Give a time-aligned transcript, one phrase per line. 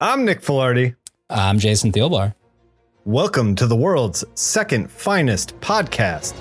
[0.00, 0.96] I'm Nick Filardi.
[1.30, 2.34] I'm Jason Thielbar.
[3.04, 6.34] Welcome to the world's second finest podcast.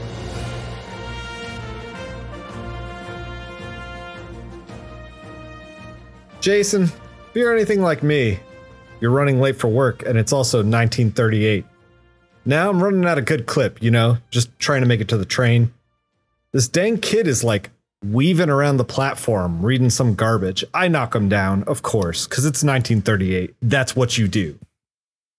[6.41, 6.91] Jason, if
[7.35, 8.39] you're anything like me,
[8.99, 11.63] you're running late for work and it's also 1938.
[12.45, 15.17] Now I'm running out a good clip, you know, just trying to make it to
[15.17, 15.71] the train.
[16.53, 17.69] This dang kid is like
[18.03, 20.63] weaving around the platform, reading some garbage.
[20.73, 23.55] I knock him down, of course, because it's 1938.
[23.61, 24.59] That's what you do.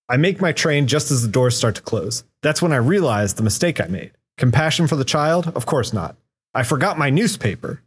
[0.09, 2.25] I make my train just as the doors start to close.
[2.43, 4.13] That's when I realize the mistake I made.
[4.37, 5.53] Compassion for the child?
[5.55, 6.17] Of course not.
[6.55, 7.81] I forgot my newspaper.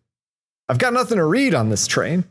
[0.70, 2.26] I've got nothing to read on this train.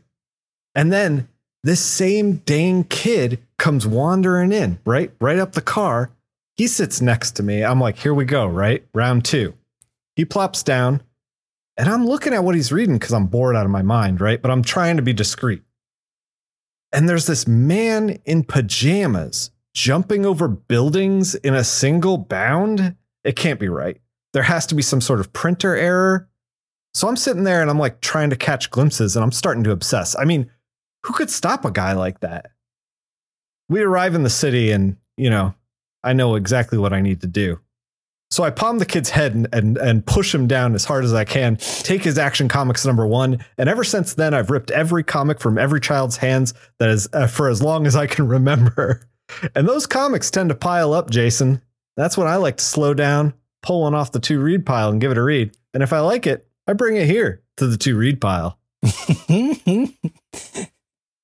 [0.75, 1.27] And then
[1.63, 5.11] this same dang kid comes wandering in, right?
[5.19, 6.11] Right up the car.
[6.55, 7.63] He sits next to me.
[7.63, 8.83] I'm like, here we go, right?
[8.93, 9.53] Round two.
[10.15, 11.01] He plops down,
[11.77, 14.41] and I'm looking at what he's reading because I'm bored out of my mind, right?
[14.41, 15.61] But I'm trying to be discreet.
[16.91, 22.95] And there's this man in pajamas jumping over buildings in a single bound.
[23.23, 24.01] It can't be right.
[24.33, 26.27] There has to be some sort of printer error.
[26.93, 29.71] So I'm sitting there and I'm like trying to catch glimpses and I'm starting to
[29.71, 30.15] obsess.
[30.17, 30.49] I mean,
[31.03, 32.51] who could stop a guy like that?
[33.69, 35.53] We arrive in the city and, you know,
[36.03, 37.59] I know exactly what I need to do.
[38.29, 41.13] So I palm the kid's head and, and, and push him down as hard as
[41.13, 43.43] I can, take his Action Comics number one.
[43.57, 47.27] And ever since then, I've ripped every comic from every child's hands that is uh,
[47.27, 49.07] for as long as I can remember.
[49.55, 51.61] And those comics tend to pile up, Jason.
[51.95, 54.99] That's when I like to slow down, pull one off the two read pile and
[55.01, 55.55] give it a read.
[55.73, 58.59] And if I like it, I bring it here to the two read pile.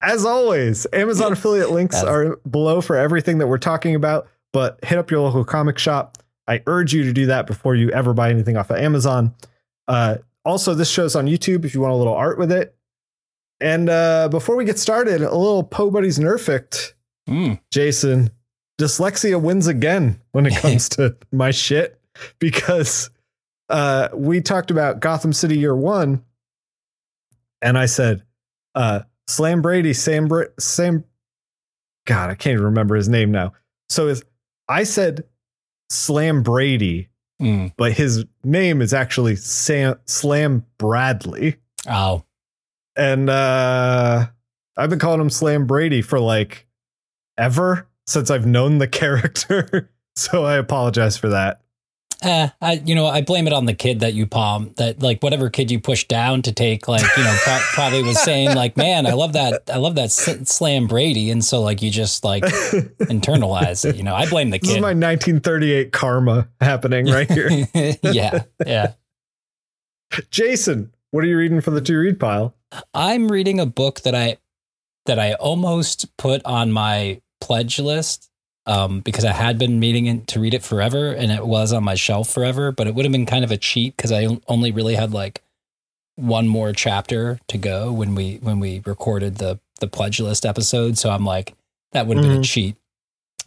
[0.02, 4.98] As always, Amazon affiliate links are below for everything that we're talking about, but hit
[4.98, 6.18] up your local comic shop.
[6.48, 9.34] I urge you to do that before you ever buy anything off of Amazon.
[9.88, 12.76] Uh, also, this show's on YouTube if you want a little art with it.
[13.62, 16.94] And uh, before we get started, a little Poe Buddies Nerfict.
[17.30, 17.62] Mm.
[17.72, 18.30] Jason,
[18.78, 22.00] dyslexia wins again when it comes to my shit
[22.40, 23.10] because
[23.70, 26.24] uh, we talked about Gotham City Year One,
[27.62, 28.24] and I said,
[28.76, 31.06] uh, Slam Brady, Sam, Bra- Sam,
[32.06, 33.54] God, I can't even remember his name now.
[33.88, 34.24] So is
[34.68, 35.24] I said
[35.90, 37.10] Slam Brady,
[37.42, 37.74] Mm.
[37.78, 41.58] but his name is actually Sam Slam Bradley,
[41.90, 42.24] Oh,
[42.96, 44.28] and uh,
[44.78, 46.68] I've been calling him Slam Brady for like
[47.38, 49.90] ever since I've known the character.
[50.16, 51.62] so I apologize for that.
[52.24, 55.22] Eh, I you know I blame it on the kid that you palm that like
[55.22, 58.78] whatever kid you pushed down to take like you know pro- probably was saying like
[58.78, 62.24] man I love that I love that s- slam Brady and so like you just
[62.24, 64.68] like internalize it you know I blame the kid.
[64.68, 67.50] This is my 1938 karma happening right here.
[68.04, 68.94] yeah yeah
[70.30, 72.56] Jason, what are you reading for the two read pile?
[72.94, 74.38] I'm reading a book that I
[75.06, 78.30] that I almost put on my pledge list
[78.66, 81.96] um, because I had been meaning to read it forever, and it was on my
[81.96, 82.72] shelf forever.
[82.72, 85.42] But it would have been kind of a cheat because I only really had like
[86.16, 90.98] one more chapter to go when we when we recorded the the pledge list episode.
[90.98, 91.54] So I'm like,
[91.92, 92.46] that would have been a Mhm.
[92.46, 92.76] cheat.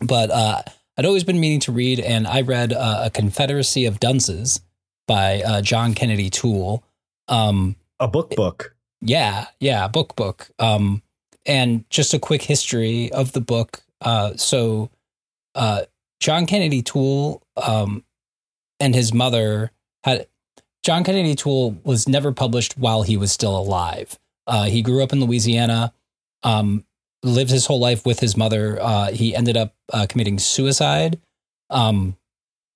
[0.01, 0.63] But uh,
[0.99, 4.61] I'd always been meaning to read, and I read uh, a Confederacy of Dunces
[5.07, 6.83] by uh, John Kennedy Toole.
[7.29, 8.75] Um, A book book.
[9.01, 10.49] yeah, yeah, book book.
[10.59, 11.03] Um,
[11.47, 13.83] and just a quick history of the book.
[14.01, 14.91] Uh, so,
[15.57, 15.83] uh,
[16.21, 18.05] John Kennedy Toole, um,
[18.79, 19.73] and his mother
[20.05, 20.29] had
[20.85, 24.19] John Kennedy Toole was never published while he was still alive.
[24.47, 25.93] Uh, he grew up in Louisiana,
[26.45, 26.85] um,
[27.25, 28.79] lived his whole life with his mother.
[28.81, 31.19] Uh, he ended up uh, committing suicide.
[31.71, 32.17] Um,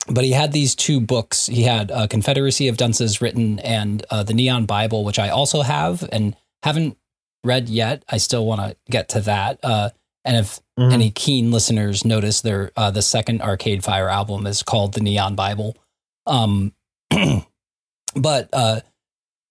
[0.09, 1.47] but he had these two books.
[1.47, 5.63] He had uh, Confederacy of Dunces written and uh, the Neon Bible, which I also
[5.63, 6.97] have and haven't
[7.45, 8.03] read yet.
[8.09, 9.61] I still want to get to that.
[10.25, 10.93] And if Mhm.
[10.93, 15.35] any keen listeners notice, their uh, the second Arcade Fire album is called the Neon
[15.35, 15.77] Bible.
[16.27, 16.73] Um,
[18.15, 18.81] but uh,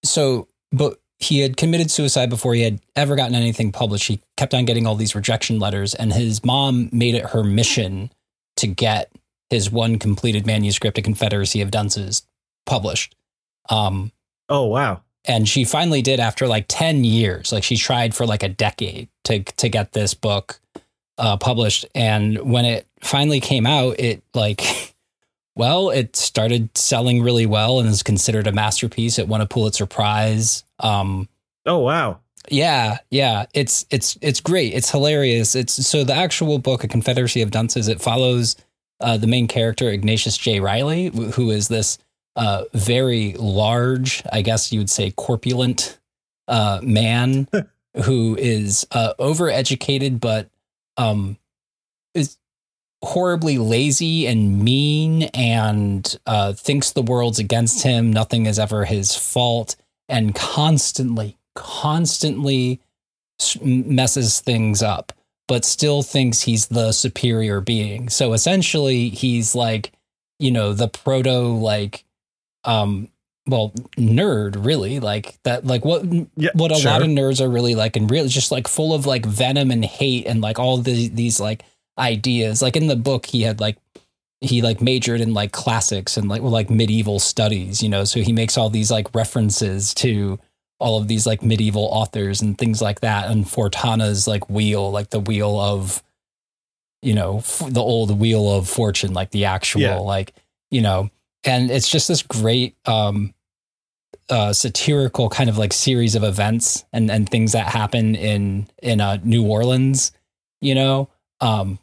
[0.03, 4.07] so, but he had committed suicide before he had ever gotten anything published.
[4.07, 8.12] He kept on getting all these rejection letters, and his mom made it her mission
[8.57, 9.12] to get
[9.50, 12.24] his one completed manuscript, A Confederacy of Dunces,
[12.65, 13.15] published.
[13.69, 14.12] Um,
[14.48, 15.01] Oh wow.
[15.25, 19.10] and she finally did after like 10 years like she tried for like a decade
[19.29, 20.59] to to get this book
[21.17, 21.85] uh, published.
[21.95, 24.61] And when it finally came out it like
[25.55, 29.17] well it started selling really well and is considered a masterpiece.
[29.17, 30.63] It won a pulitzer prize.
[30.79, 31.27] Um
[31.65, 32.19] Oh wow.
[32.49, 33.45] yeah yeah.
[33.53, 34.73] It's it's it's great.
[34.73, 35.55] It's hilarious.
[35.55, 38.55] It's so the actual book a confederacy of dunces it follows
[39.01, 40.59] uh, the main character ignatius j.
[40.59, 41.97] Reilly who is this
[42.35, 45.97] uh, very large i guess you would say corpulent
[46.47, 47.47] uh, man
[48.06, 50.50] who is uh, overeducated but
[50.97, 51.38] um
[52.13, 52.38] is
[53.01, 59.15] horribly lazy and mean and uh thinks the world's against him nothing is ever his
[59.15, 59.75] fault
[60.07, 62.80] and constantly constantly
[63.62, 65.13] messes things up
[65.50, 68.07] but still thinks he's the superior being.
[68.07, 69.91] So essentially he's like
[70.38, 72.06] you know the proto like
[72.63, 73.09] um
[73.50, 76.04] well nerd really like that like what
[76.38, 76.92] Yeah, what a sure.
[76.92, 79.84] lot of nerds are really like and really just like full of like venom and
[79.84, 81.63] hate and like all the, these like
[81.98, 83.78] ideas like in the book he had like
[84.42, 88.22] he like majored in like classics and like well, like medieval studies you know so
[88.22, 90.40] he makes all these like references to
[90.80, 95.10] all of these like medieval authors and things like that and Fortuna's like wheel like
[95.10, 96.01] the wheel of
[97.01, 99.96] you know f- the old wheel of fortune like the actual Yeah.
[99.98, 100.34] like
[100.72, 101.10] you know
[101.44, 103.34] and it's just this great um
[104.29, 109.01] uh satirical kind of like series of events and and things that happen in in
[109.01, 110.11] uh new orleans
[110.61, 111.09] you know?
[111.41, 111.79] Um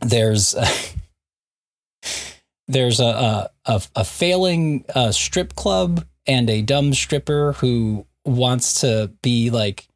[0.00, 0.54] there's
[2.68, 8.80] there's a a, a, a failing uh, strip club and a dumb stripper who wants
[8.80, 9.88] to be like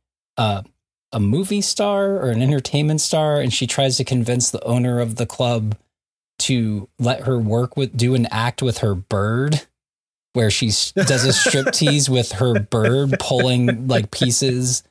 [1.17, 5.17] a movie star or an entertainment star, and she tries to convince the owner of
[5.17, 5.75] the club
[6.41, 9.63] to let her work with do an act with her bird
[10.37, 14.83] where she does a strip tease with her bird pulling like pieces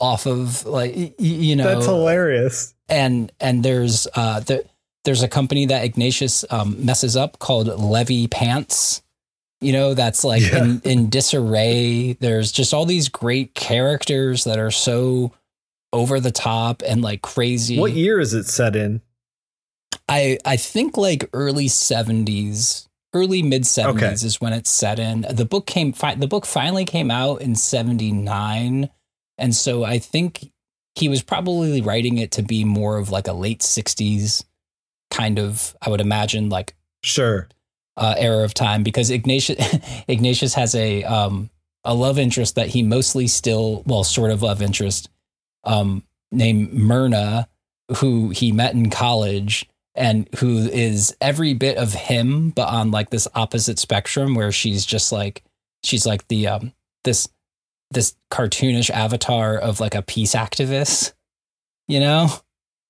[0.00, 2.74] off of like you know That's hilarious.
[2.88, 4.62] and and there's uh there,
[5.04, 9.02] there's a company that Ignatius um, messes up called Levy Pants.
[9.60, 10.64] You know, that's like Yeah.
[10.64, 12.14] in, in disarray.
[12.14, 15.32] There's just all these great characters that are so
[15.92, 17.78] over the top and like crazy.
[17.78, 19.00] What year is it set in?
[20.08, 24.12] I I think like early seventies, early mid seventies Okay.
[24.26, 25.24] is when it's set in.
[25.30, 28.90] The book came fi- the book finally came out in seventy nine,
[29.38, 30.50] and so I think
[30.96, 34.44] he was probably writing it to be more of like a late sixties
[35.10, 35.76] kind of.
[35.80, 37.48] I would imagine like Sure.
[37.96, 39.78] uh, era of time because Ignatius
[40.08, 41.50] Ignatius has a um
[41.84, 45.08] a love interest that he mostly still well sort of love interest
[45.64, 46.02] um
[46.32, 47.46] named Myrna
[47.98, 53.10] who he met in college and who is every bit of him but on like
[53.10, 55.42] this opposite spectrum where she's just like
[55.82, 56.72] she's like the um
[57.04, 57.28] this
[57.90, 61.12] this cartoonish avatar of like a peace activist
[61.88, 62.28] you know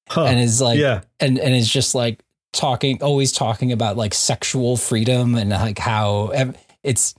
[0.08, 0.24] Huh.
[0.26, 1.00] and is like yeah.
[1.18, 2.22] and and is just like
[2.52, 6.30] talking always talking about like sexual freedom and like how
[6.82, 7.14] it's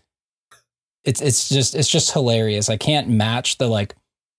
[1.04, 3.96] it's it's just it's just hilarious i can't match the like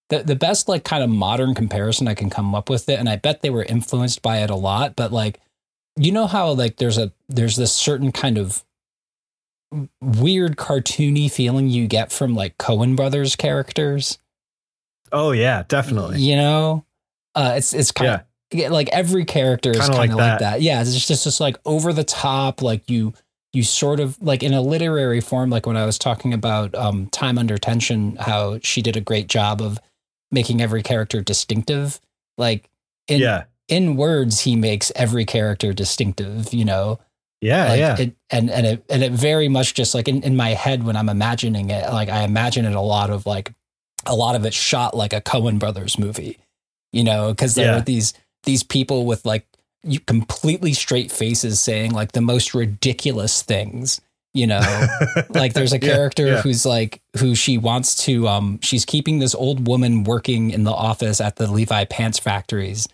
[0.09, 3.09] the, the best like kind of modern comparison i can come up with it and
[3.09, 5.41] i bet they were influenced by it a lot but like
[5.97, 8.63] you know how like there's a there's this certain kind of
[10.01, 14.19] weird cartoony feeling you get from like Coen brothers characters
[15.13, 16.21] Oh yeah, definitely.
[16.21, 16.85] you know
[17.35, 18.21] uh it's it's kind of
[18.53, 20.39] yeah, like every character is kind of like like, that.
[20.41, 20.63] that.
[20.63, 22.63] Yeah, it's just just like over the top.
[22.63, 23.13] Like you,
[23.53, 25.51] you sort of like in a literary form.
[25.51, 29.29] Like when I was talking about um, Time Under Tension, how she did a great
[29.29, 29.79] job of
[30.31, 32.01] making every character distinctive.
[32.39, 32.69] Like
[33.09, 33.45] in yeah.
[33.69, 36.53] in words, he makes every character distinctive.
[36.53, 36.99] You know,
[37.41, 37.69] Yeah.
[37.69, 37.97] like yeah.
[37.99, 40.97] it, and and it and it very much just like in, in my head when
[40.97, 43.53] I'm imagining it, like I imagine it a lot of like
[44.05, 46.39] a lot of it shot like a Coen Brothers movie,
[46.93, 47.79] you know, because there Yeah.
[47.79, 48.13] are these
[48.45, 49.47] these people with like
[49.83, 54.01] you completely straight faces saying like the most ridiculous things,
[54.37, 54.61] you know.
[55.31, 56.43] like there's a character yeah.
[56.43, 60.73] who's like who she wants to um she's keeping this old woman working in the
[60.73, 62.89] office at the Levy pants factories.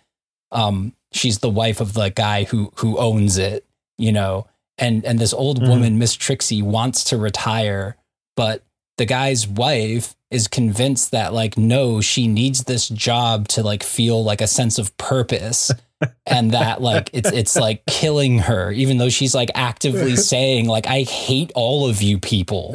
[0.50, 3.64] Um she's the wife of the guy who who owns it,
[3.98, 4.46] you know.
[4.78, 5.68] And and this old Mhm.
[5.68, 7.96] woman Miss Trixie wants to retire,
[8.36, 8.62] but
[8.98, 14.22] the guy's wife is convinced that like no she needs this job to like feel
[14.24, 15.70] like a sense of purpose
[16.26, 20.86] and that like it's it's like killing her even though she's like actively saying like
[20.86, 22.74] i hate all of you people.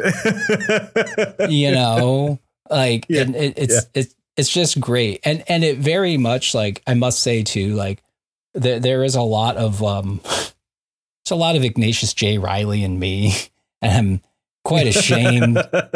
[1.50, 2.40] You know?
[2.70, 5.22] Like Yeah, and it, it's it's it's just great.
[5.24, 8.04] And and it very much like i must say too like
[8.54, 12.38] there there is a lot of um it's a lot of ignatius j.
[12.38, 13.34] Reilly and me
[13.82, 14.22] and i'm
[14.68, 15.56] quite ashamed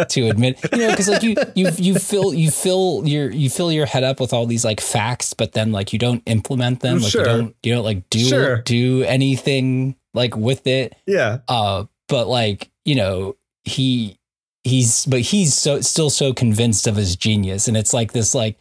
[0.09, 3.71] to admit you know because like you you you fill you fill your you fill
[3.71, 6.99] your head up with all these like facts but then like you don't implement them
[6.99, 7.21] like Sure.
[7.21, 8.61] you don't you don't like do Sure.
[8.61, 11.39] do anything like with it yeah.
[11.49, 13.35] uh but like you know
[13.65, 14.17] he
[14.63, 18.57] he's but he's so still so convinced of his genius and it's like this like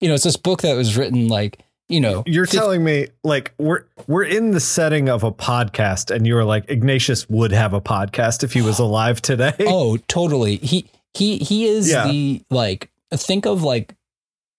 [0.00, 3.52] you know it's this book that was written like you know You're telling me like
[3.58, 7.80] we're we're in the setting of a podcast and you're like Ignatius would have a
[7.80, 9.52] podcast if he was alive today.
[9.60, 12.08] oh totally he he he is Yeah.
[12.08, 13.94] the like think of like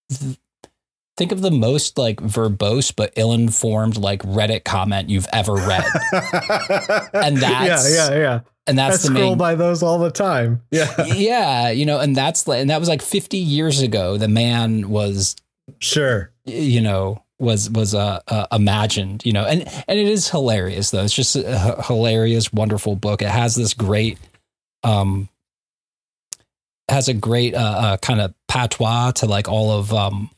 [0.09, 0.37] th-
[1.17, 5.85] think of the most like verbose but ill-informed like Reddit comment you've ever read.
[7.13, 8.39] and that's yeah, yeah, yeah.
[8.67, 10.61] And that's I the scroll main by those all the time.
[10.71, 14.27] Yeah, Yeah, you know, and that's like and that was like 50 years ago the
[14.27, 15.35] man was
[15.79, 16.31] sure.
[16.45, 21.03] You know was was uh, uh imagined you know and and it is hilarious though
[21.03, 24.17] it's just a h- hilarious wonderful book it has this great
[24.83, 25.27] um
[26.89, 30.29] has a great uh, uh kind of patois to like all of um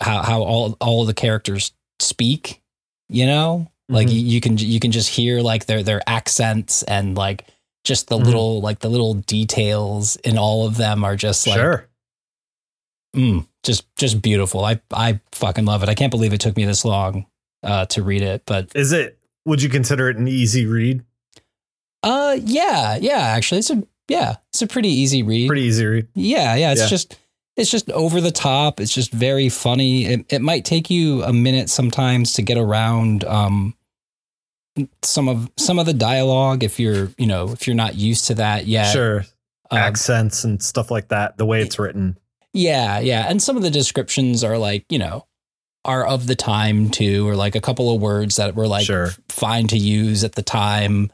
[0.00, 2.60] how how all all of the characters speak
[3.08, 4.12] you know like Mhm.
[4.14, 7.44] you, you can you can just hear like their their accents and like
[7.84, 8.24] just the Mhm.
[8.24, 11.84] little like the little details in all of them are just like sure.
[13.16, 14.64] Mm, just just beautiful.
[14.64, 15.88] I I fucking love it.
[15.88, 17.26] I can't believe it took me this long
[17.62, 19.18] uh, to read it, but Is it?
[19.44, 21.04] Would you consider it an easy read?
[22.02, 23.18] uh, yeah, yeah.
[23.18, 25.48] Actually, it's a yeah, it's a pretty easy read.
[25.48, 26.08] Pretty easy read.
[26.14, 26.72] yeah, yeah.
[26.72, 26.86] It's Yeah.
[26.88, 27.18] just
[27.56, 28.78] it's just over the top.
[28.80, 30.04] It's just very funny.
[30.04, 33.74] It, it might take you a minute sometimes to get around um
[35.02, 38.34] some of some of the dialogue if you're you know if you're not used to
[38.34, 38.92] that yet.
[38.92, 39.24] Sure.
[39.70, 41.36] Um, Accents and stuff like that.
[41.36, 42.16] The way it's written.
[42.54, 43.26] Yeah, yeah.
[43.28, 45.26] And some of the descriptions are like, you know,
[45.84, 49.10] are of the time too, or like a couple of words that were like Sure.
[49.28, 51.12] fine to use at the time,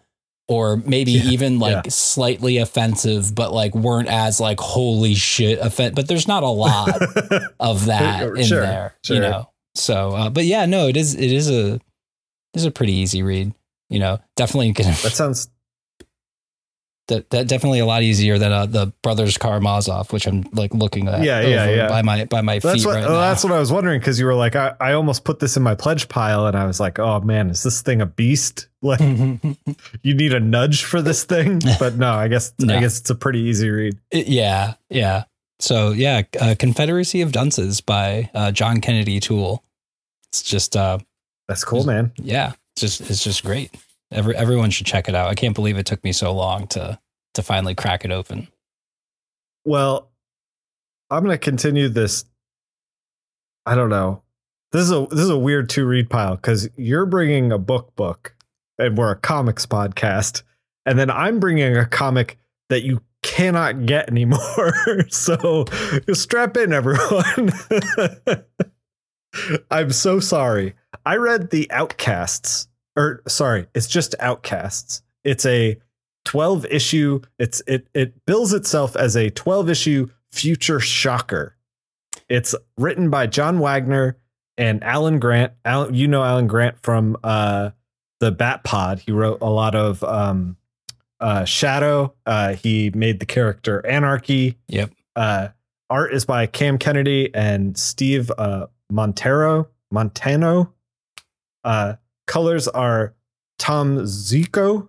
[0.49, 1.91] or maybe Yeah, even like yeah.
[1.91, 5.95] slightly offensive, but like weren't as like holy shit offensive.
[5.95, 6.89] But there's not a lot
[7.61, 9.51] of that in Sure, there, you know.
[9.75, 11.83] So, uh, but yeah, no, it is it is a it
[12.55, 13.53] is a pretty easy read.
[13.91, 15.49] You know, definitely can that sounds
[17.09, 21.07] that, that definitely a lot easier than uh, the Brothers Karamazov, which I'm like looking
[21.09, 21.23] at.
[21.23, 21.89] Yeah, yeah, yeah.
[21.89, 23.13] By my by my That's feet what right now.
[23.21, 25.63] that's what I was wondering because you were like, I, I almost put this in
[25.63, 28.69] my pledge pile, and I was like, oh man, is this thing a beast?
[28.85, 29.01] Like
[30.03, 32.77] you need a nudge for this thing, but no, I guess No.
[32.77, 33.97] I guess it's a pretty easy read.
[34.11, 35.25] It- yeah, yeah.
[35.59, 39.65] So yeah, uh, Confederacy of Dunces by uh, John Kennedy Toole.
[40.29, 40.99] It's just uh,
[41.49, 42.13] That's cool, man.
[42.17, 43.75] yeah, it's just it's just great.
[44.11, 45.29] Every everyone should check it out.
[45.29, 46.99] I can't believe it took me so long to
[47.35, 48.49] to finally crack it open.
[49.65, 50.11] Well,
[51.11, 52.25] I'm gonna continue this.
[53.67, 54.23] I don't know.
[54.73, 57.95] This is a this is a weird two read pile because you're bringing a book
[57.97, 58.35] book,
[58.79, 60.43] and we're a comics podcast,
[60.87, 64.75] and then I'm bringing a comic that you cannot get anymore.
[65.09, 65.65] so
[66.13, 67.53] strap in, everyone.
[69.71, 70.75] I'm so sorry.
[71.05, 75.03] I read the Outcasts, or sorry, it's just Outcasts.
[75.25, 75.79] It's a
[76.25, 77.21] 12 issue.
[77.39, 81.57] It's it it bills itself as a 12 issue future shocker.
[82.29, 84.17] It's written by John Wagner
[84.57, 85.53] and Alan Grant.
[85.65, 87.71] Alan, you know Alan Grant from uh
[88.21, 88.99] the Bat Pod.
[89.01, 90.57] He wrote a lot of um
[91.21, 92.15] uh Shadow.
[92.27, 94.59] Uh he made the character Anarchy.
[94.69, 94.93] Yep.
[95.17, 95.49] Uh
[95.91, 100.73] art is by Cam Kennedy and Steve uh Montero, Montano.
[102.27, 103.15] Colors are
[103.59, 104.89] Tom Ziuko.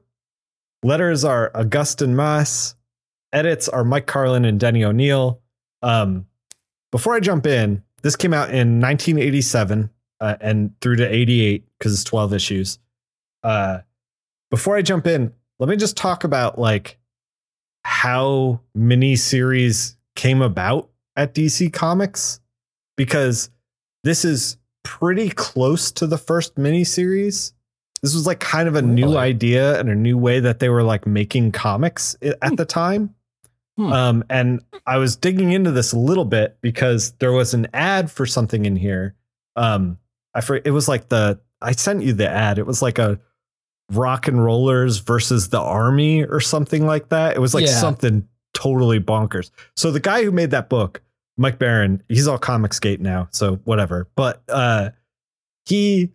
[0.84, 2.76] Letters are Agustin Mas.
[3.34, 5.42] Edits are Mike Carlin and Denny O'Neil.
[5.82, 6.26] Um,
[6.92, 9.90] before I jump in, this came out in 1987
[10.22, 12.80] uh, and through to 88 because it's 12 issues.
[13.44, 13.80] Uh,
[14.50, 16.98] before I jump in, let me just talk about like
[17.84, 22.40] how miniseries came about at DC Comics
[22.96, 23.50] because
[24.04, 27.52] this is pretty close to the first miniseries.
[28.02, 30.84] This was like kind of a new idea and a new way that they were
[30.84, 33.16] like making comics at the time.
[33.78, 33.92] Hmm.
[33.92, 38.10] Um, and I was digging into this a little bit because there was an ad
[38.12, 39.16] for something in here.
[39.56, 39.98] Um,
[40.34, 42.60] I for it was like the I sent you the ad.
[42.60, 43.20] It was like a
[43.92, 47.36] rock and rollers versus the army or something like that.
[47.36, 47.72] It was like Yeah.
[47.80, 49.50] something totally bonkers.
[49.76, 51.02] So the guy who made that book,
[51.38, 54.08] Mike Baron, he's all Comicsgate now, so whatever.
[54.16, 54.92] But uh
[55.66, 56.12] he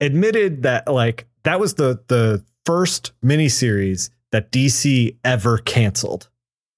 [0.00, 6.28] admitted that like that was the the first miniseries that DC ever canceled.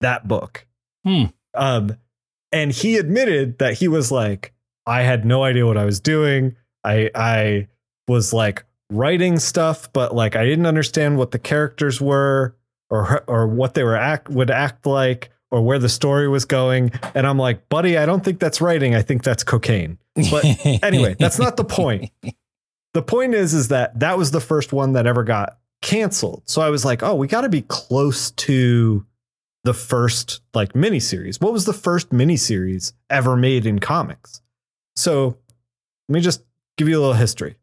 [0.00, 0.66] That book.
[1.04, 1.24] Hmm.
[1.54, 1.96] Um
[2.52, 4.52] and he admitted that he was like
[4.86, 6.56] I had no idea what I was doing.
[6.84, 7.68] I I
[8.08, 12.54] was like writing stuff but like I didn't understand what the characters were
[12.90, 16.90] or or what they were act would act like or where the story was going
[17.14, 18.96] and I'm like, "Buddy, I don't think that's writing.
[18.96, 19.98] I think that's cocaine."
[20.30, 20.44] But
[20.82, 22.10] anyway, that's not the point.
[22.92, 26.42] The point is, is that that was the first one that ever got canceled.
[26.46, 29.06] So I was like, oh, we got to be close to
[29.62, 31.40] the first like miniseries.
[31.40, 34.40] What was the first miniseries ever made in comics?
[34.96, 35.38] So
[36.08, 36.42] let me just
[36.76, 37.56] give you a little history.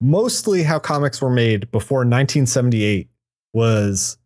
[0.00, 3.08] Mostly how comics were made before 1978
[3.52, 4.16] was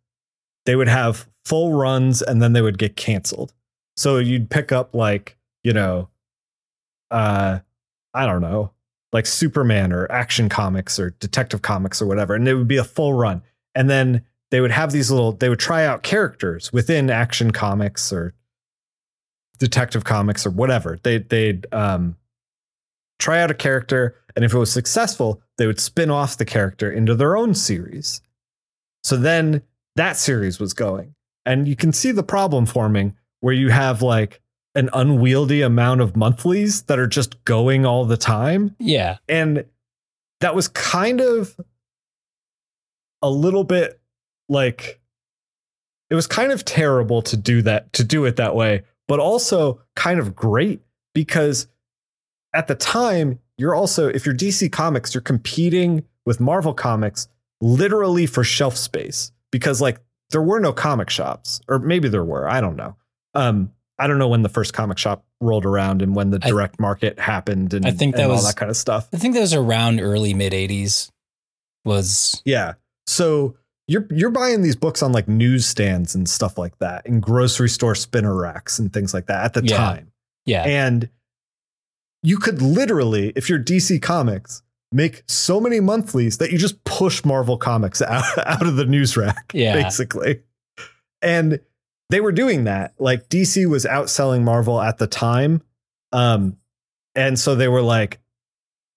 [0.64, 3.52] they would have full runs and then they would get canceled.
[3.96, 5.36] So you'd pick up like
[5.66, 6.08] you know,
[7.10, 7.58] uh,
[8.14, 8.70] I don't know,
[9.12, 12.84] like Superman or Action Comics or Detective Comics or whatever, and it would be a
[12.84, 13.42] full run.
[13.74, 18.12] And then they would have these little, they would try out characters within Action Comics
[18.12, 18.32] or
[19.58, 21.00] Detective Comics or whatever.
[21.02, 22.16] They they'd um,
[23.18, 26.92] try out a character, and if it was successful, they would spin off the character
[26.92, 28.20] into their own series.
[29.02, 29.62] So then
[29.96, 31.15] that series was going,
[31.46, 34.42] and you can see the problem forming where you have like
[34.74, 38.74] an unwieldy amount of monthlies that are just going all the time.
[38.78, 39.18] Yeah.
[39.28, 39.64] And
[40.40, 41.56] that was kind of
[43.22, 43.98] a little bit
[44.48, 45.00] like
[46.10, 49.80] it was kind of terrible to do that, to do it that way, but also
[49.94, 50.82] kind of great
[51.14, 51.68] because
[52.54, 57.28] at the time, you're also, if you're DC Comics, you're competing with Marvel Comics
[57.60, 62.48] literally for shelf space because like there were no comic shops, or maybe there were,
[62.48, 62.96] I don't know.
[63.34, 66.48] Um, I don't know when the first comic shop rolled around and when the I-
[66.48, 69.08] direct market happened and, I think that and all was- that kind of stuff.
[69.12, 71.10] I think that was around early mid 80s
[71.84, 72.74] was Yeah.
[73.06, 73.56] So
[73.88, 77.94] you're you're buying these books on like newsstands and stuff like that, and grocery store
[77.94, 79.76] spinner racks and things like that at the Yeah.
[79.76, 80.12] time.
[80.44, 80.64] yeah.
[80.64, 81.08] And
[82.22, 84.62] you could literally, if you're DC Comics,
[84.96, 89.14] make so many monthlies that you just push Marvel Comics out, out of the news
[89.16, 89.74] rack, Yeah.
[89.74, 90.40] basically.
[91.20, 91.60] And
[92.08, 92.94] they were doing that.
[92.98, 95.60] Like DC was outselling Marvel at the time.
[96.12, 96.56] Um,
[97.14, 98.20] and so they were like,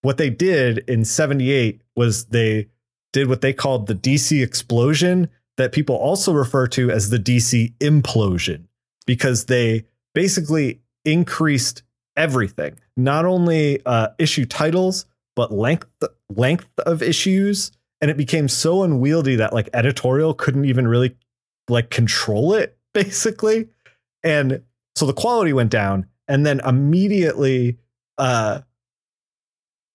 [0.01, 2.69] what they did in 78 was they
[3.11, 7.73] did what they called the DC explosion, that people also refer to as the DC
[7.79, 8.67] implosion,
[9.05, 11.83] because they basically increased
[12.15, 15.05] everything, not only uh, issue titles,
[15.39, 15.87] but length
[16.35, 17.71] length of issues.
[18.01, 21.15] And it became so unwieldy that like editorial couldn't even really
[21.69, 23.69] like control it, basically.
[24.21, 24.63] And
[24.97, 26.07] so the quality went down.
[26.27, 27.77] And then immediately
[28.17, 28.59] uh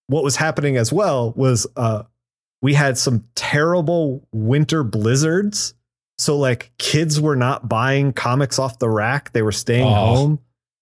[0.07, 2.05] what was happening as well was uh
[2.63, 5.75] we had some terrible winter blizzards.
[6.16, 10.14] So like kids were not buying comics off the rack, they were staying Oh.
[10.14, 10.38] home.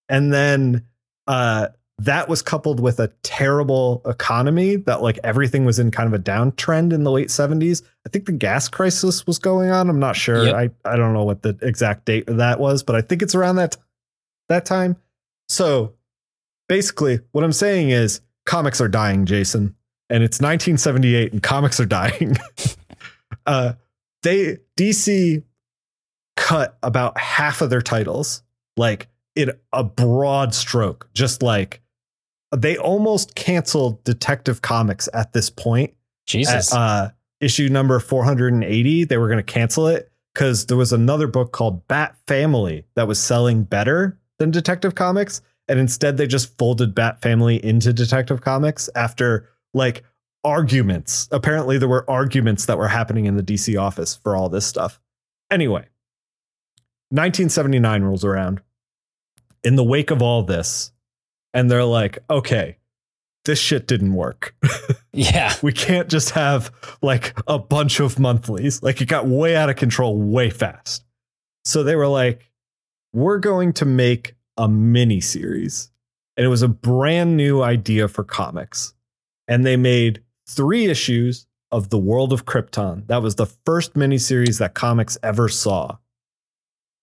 [0.08, 0.86] And then
[1.26, 1.68] uh
[2.04, 6.22] that was coupled with a terrible economy that like everything was in kind of a
[6.22, 7.82] downtrend in the late 70s.
[8.04, 9.88] I think the gas crisis was going on.
[9.88, 10.46] I'm not sure.
[10.46, 10.54] Yep.
[10.54, 13.36] I, I don't know what the exact date of that was, but I think it's
[13.36, 13.76] around that
[14.48, 14.96] that time.
[15.48, 15.94] So
[16.68, 19.76] basically what I'm saying is comics are dying, Jason.
[20.10, 22.36] And it's 1978 and comics are dying.
[23.46, 23.74] uh
[24.24, 25.44] they DC
[26.36, 28.42] cut about half of their titles,
[28.76, 31.81] like in a broad stroke, just like
[32.56, 35.94] they almost canceled Detective Comics at this point.
[36.26, 36.72] Jesus.
[36.72, 37.10] At, uh,
[37.40, 41.86] issue number 480, they were going to cancel it because there was another book called
[41.88, 45.42] Bat Family that was selling better than Detective Comics.
[45.68, 50.04] And instead, they just folded Bat Family into Detective Comics after like
[50.44, 51.28] arguments.
[51.32, 55.00] Apparently, there were arguments that were happening in the DC office for all this stuff.
[55.50, 55.86] Anyway,
[57.10, 58.60] 1979 rolls around.
[59.64, 60.92] In the wake of all this,
[61.54, 62.76] and they're like, okay,
[63.44, 64.54] this shit didn't work.
[65.12, 65.54] yeah.
[65.62, 68.82] we can't just have like a bunch of monthlies.
[68.82, 71.04] Like it got way out of control way fast.
[71.64, 72.50] So they were like,
[73.12, 75.90] we're going to make a mini series.
[76.36, 78.94] And it was a brand new idea for comics.
[79.48, 83.06] And they made three issues of The World of Krypton.
[83.08, 85.98] That was the first miniseries that comics ever saw.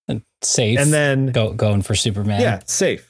[0.07, 0.79] And safe.
[0.79, 2.41] And then go, going for Superman.
[2.41, 3.08] yeah, safe.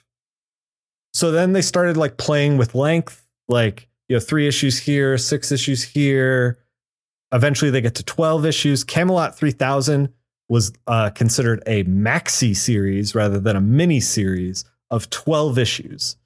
[1.13, 5.52] So then they started like playing with length, like, you know, three issues here, six
[5.52, 6.60] issues here.
[7.32, 8.84] Eventually they get to 12 issues.
[8.84, 10.10] Camelot 3000
[10.48, 16.17] was uh, considered a maxi series rather than a mini series of 12 issues.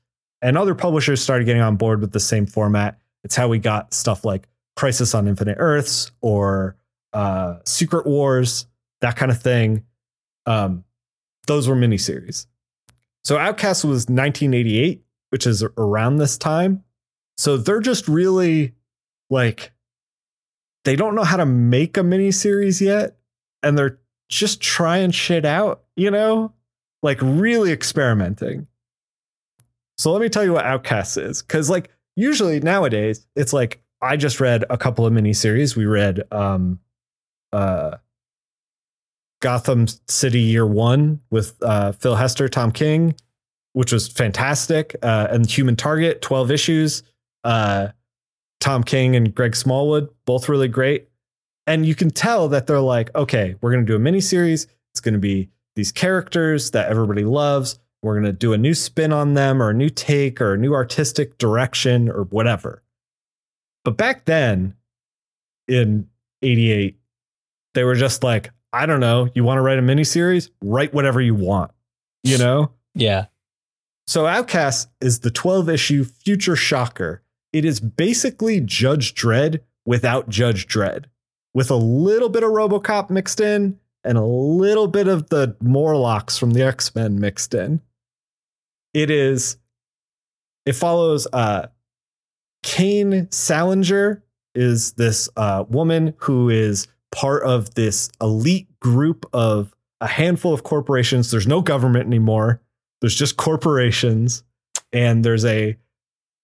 [0.42, 2.98] And other publishers started getting on board with the same format.
[3.24, 6.76] It's how we got stuff like Crisis on Infinite Earths or
[7.14, 8.66] uh, Secret Wars,
[9.02, 9.84] that kind of thing.
[10.46, 10.84] Um,
[11.48, 12.48] those were miniseries.
[13.24, 16.84] So Outcast was 1988, which is around this time.
[17.38, 18.74] So they're just really
[19.30, 19.72] like
[20.84, 23.18] they don't know how to make a miniseries yet,
[23.62, 26.54] and they're just trying shit out, you know,
[27.02, 28.68] like really experimenting.
[29.98, 34.18] So let me tell you what Outcast is, because like usually nowadays it's like I
[34.18, 35.78] just read a couple of miniseries.
[35.78, 36.80] We read um,
[37.54, 37.98] uh,
[39.44, 43.14] Gotham City Year One with uh, Phil Hester, Tom King,
[43.74, 47.04] which was fantastic, uh, and Human Target, twelve issues.
[47.44, 47.90] Uh,
[48.62, 51.10] Tom King and Greg Smallwood, both really great.
[51.68, 54.68] And you can tell that they're like, okay, we're going to do a mini series.
[54.94, 57.78] It's going to be these characters that everybody loves.
[58.02, 60.58] We're going to do a new spin on them or a new take or a
[60.58, 62.84] new artistic direction or whatever.
[63.84, 64.76] But back then
[65.68, 66.08] in
[66.42, 66.98] 88,
[67.74, 70.50] they were just like, I don't know, you want to write a miniseries?
[70.64, 71.72] Write whatever you want,
[72.24, 72.72] you know?
[72.96, 73.28] Yeah.
[74.08, 77.22] So Outcast is the 12 issue future shocker.
[77.54, 81.06] It is basically Judge Dredd without Judge Dredd,
[81.54, 86.38] with a little bit of Robocop mixed in and a little bit of the Morlocks
[86.38, 87.80] from the X Men mixed in.
[88.94, 89.58] It is,
[90.66, 91.68] it follows uh,
[92.64, 94.24] Kane Salinger
[94.56, 100.64] is this uh, woman who is part of this elite group of a handful of
[100.64, 101.32] corporations.
[101.32, 102.62] There's no government anymore.
[103.00, 104.44] There's just corporations,
[104.92, 105.78] and there's a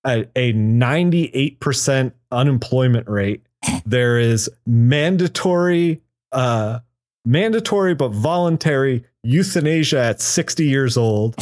[0.06, 3.46] a, a 98% unemployment rate.
[3.86, 6.02] There is mandatory
[6.32, 6.80] uh
[7.26, 11.36] mandatory but voluntary euthanasia at 60 years old.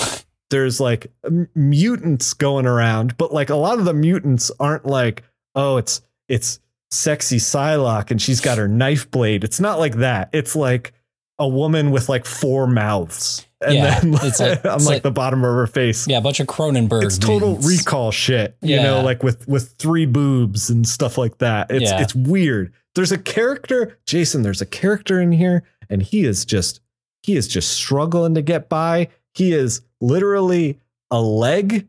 [0.49, 1.11] There's like
[1.53, 5.23] mutants going around, but like a lot of the mutants aren't like,
[5.55, 6.59] oh, it's it's
[6.91, 9.43] sexy Psylocke and she's got her knife blade.
[9.43, 10.29] It's not like that.
[10.33, 10.93] It's like
[11.39, 13.45] a woman with like four mouths.
[13.61, 16.07] And Yeah, then like- on it's like, like- the bottom of her face.
[16.07, 16.17] Yeah.
[16.17, 17.03] A bunch of Cronenberg.
[17.03, 17.67] It's total mutants.
[17.85, 18.55] recall shit.
[18.61, 21.69] You know, like with with three boobs and stuff like that.
[21.71, 22.01] It's Yeah.
[22.01, 22.73] it's weird.
[22.95, 26.79] There's a character, Jason, there's a character in here, and he is just
[27.23, 29.09] he is just struggling to get by.
[29.33, 30.79] He is literally
[31.11, 31.87] a leg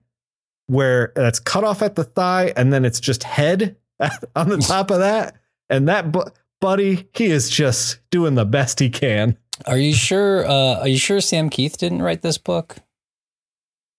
[0.66, 3.76] where that's cut off at the thigh, and then it's just head
[4.37, 5.37] on the top of that.
[5.70, 6.30] And that bu-
[6.61, 9.37] buddy, he is just doing the best he can.
[9.66, 10.46] Are you sure?
[10.46, 12.76] Uh, are you sure Sam Kieth didn't write this book?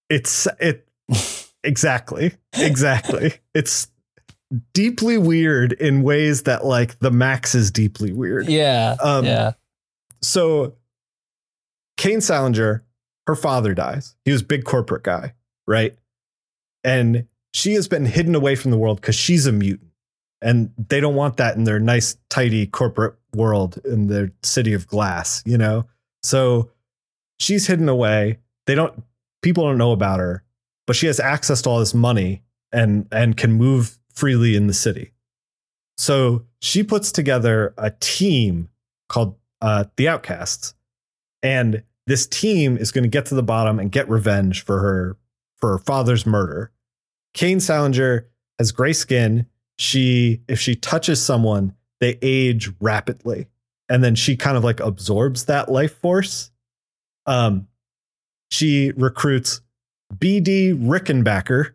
[0.09, 0.87] It's it
[1.63, 2.33] exactly.
[2.53, 3.33] Exactly.
[3.53, 3.87] it's
[4.73, 8.47] deeply weird in ways that like the Maxx is deeply weird.
[8.47, 8.95] Yeah.
[9.01, 9.51] Um, yeah.
[10.21, 10.75] So
[11.97, 12.83] Kane Salinger,
[13.27, 14.15] her father dies.
[14.25, 15.33] He was a big corporate guy,
[15.67, 15.95] right?
[16.83, 19.88] And she has been hidden away from the world because she's a mutant.
[20.41, 24.87] And they don't want that in their nice, tidy corporate world in their city of
[24.87, 25.85] glass, you know?
[26.23, 26.71] So
[27.39, 28.39] she's hidden away.
[28.65, 29.03] They don't
[29.41, 30.43] people don't know about her,
[30.87, 34.73] but she has access to all this money and and can move freely in the
[34.73, 35.13] city.
[35.97, 38.69] So she puts together a team
[39.07, 40.73] called uh, the Outcasts,
[41.43, 45.17] and this team is going to get to the bottom and get revenge for her
[45.57, 46.71] for her father's murder.
[47.33, 49.45] Kane Salinger has gray skin.
[49.79, 53.47] She if she touches someone, they age rapidly,
[53.87, 56.51] and then she kind of like absorbs that life force.
[57.25, 57.67] Um,
[58.51, 59.61] she recruits
[60.13, 61.71] BD Rickenbacker.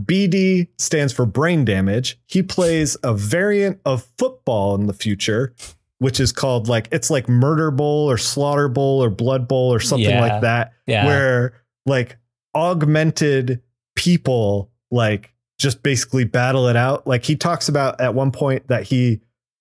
[0.00, 2.18] BD stands for brain damage.
[2.26, 5.54] He plays a variant of football in the future,
[5.98, 9.80] which is called like it's like Murder Bowl or Slaughter Bowl or Blood Bowl or
[9.80, 10.20] something Yeah.
[10.20, 11.04] like that, Yeah.
[11.06, 11.52] where
[11.86, 12.16] like
[12.54, 13.60] augmented
[13.96, 17.06] people like just basically battle it out.
[17.06, 19.20] Like he talks about at one point that he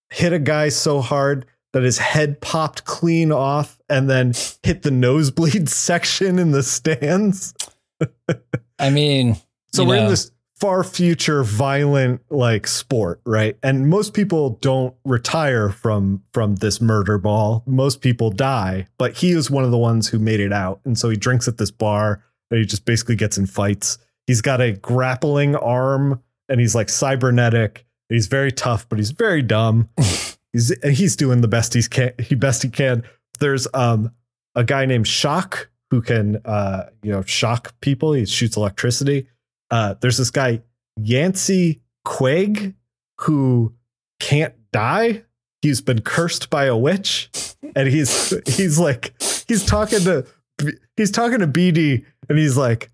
[0.10, 4.34] hit a guy so hard that his head popped clean off and then
[4.64, 7.54] hit the nosebleed section in the stands.
[8.80, 9.38] I mean,
[9.74, 13.58] So we're in this far future violent like sport, right?
[13.62, 17.64] And most people don't retire from from this murder ball.
[17.66, 20.80] Most people die, but he is one of the ones who made it out.
[20.86, 23.98] And so he drinks at this bar and he just basically gets in fights.
[24.28, 27.86] He's got a grappling arm and he's like cybernetic.
[28.10, 29.90] He's very tough, but he's very dumb.
[30.54, 33.04] he's he's doing the best he's can he best he can.
[33.40, 34.12] There's um
[34.56, 38.14] a guy named Shock who can uh you know shock people.
[38.14, 39.28] He shoots electricity.
[39.72, 40.62] Uh there's this guy
[40.98, 42.74] Yancey Quaig
[43.22, 43.74] who
[44.20, 45.24] can't die.
[45.62, 47.30] He's been cursed by a witch
[47.76, 49.14] and he's he's like
[49.48, 50.26] he's talking to
[50.96, 52.92] he's talking to BD and he's like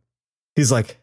[0.55, 0.99] he's like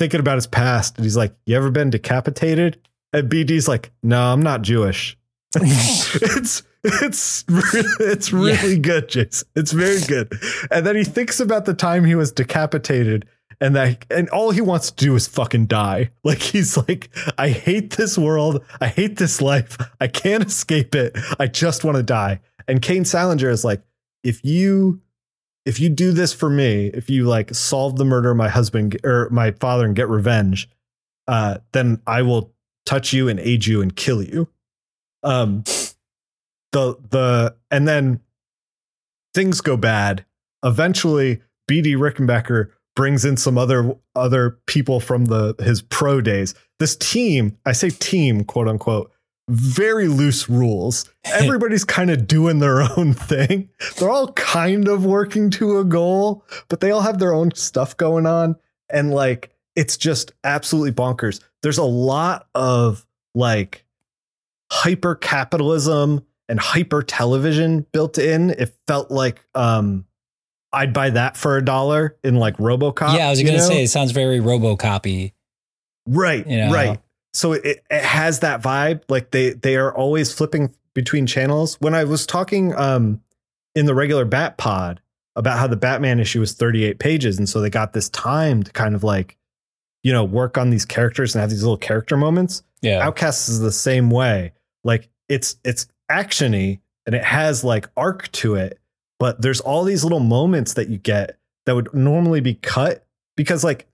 [0.00, 2.80] thinking about his past and he's like you ever been decapitated?
[3.12, 5.16] And BD's like no I'm not Jewish.
[5.62, 7.44] It's it's
[8.00, 9.46] it's really good Jason.
[9.54, 10.32] It's very good.
[10.70, 13.26] And then he thinks about the time he was decapitated
[13.60, 16.10] and that and all he wants to do is fucking die.
[16.24, 18.64] Like he's like I hate this world.
[18.80, 19.76] I hate this life.
[20.00, 21.14] I can't escape it.
[21.38, 22.40] I just want to die.
[22.66, 23.82] And Kane Salinger is like
[24.24, 25.00] if you
[25.64, 28.98] if you do this for me, if you like solve the murder of my husband
[29.04, 30.68] or my father and get revenge,
[31.28, 32.52] uh, then I will
[32.86, 34.48] touch you and aid you and kill you.
[35.22, 35.64] Um,
[36.72, 38.20] the the and then
[39.34, 40.24] things go bad.
[40.64, 46.54] Eventually, BD Rickenbacker brings in some other other people from the his pro days.
[46.78, 49.12] This team, I say team, quote unquote,
[49.50, 51.10] very loose rules.
[51.24, 53.68] Everybody's kind of doing their own thing.
[53.96, 57.96] They're all kind of working to a goal, but they all have their own stuff
[57.96, 58.56] going on.
[58.90, 61.40] And like, it's just absolutely bonkers.
[61.62, 63.84] There's a lot of like
[64.70, 68.50] hyper capitalism and hyper television built in.
[68.50, 70.04] It felt like um
[70.72, 73.16] I'd buy that for a dollar in like RoboCop.
[73.16, 73.68] yeah, I was gonna know?
[73.68, 75.32] say it sounds very RoboCopy.
[76.06, 76.72] Right, you know?
[76.72, 77.00] right.
[77.32, 79.02] So it, it has that vibe.
[79.08, 81.76] Like they they are always flipping between channels.
[81.80, 83.20] When I was talking um
[83.74, 85.00] in the regular Bat Pod
[85.36, 88.72] about how the Batman issue was 38 pages, and so they got this time to
[88.72, 89.36] kind of like,
[90.02, 92.62] you know, work on these characters and have these little character moments.
[92.82, 94.52] Yeah, Outcasts is the same way.
[94.82, 98.78] Like it's it's actiony and it has like arc to it,
[99.18, 103.62] but there's all these little moments that you get that would normally be cut because
[103.62, 103.86] like